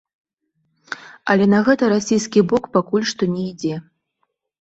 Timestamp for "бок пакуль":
2.53-3.05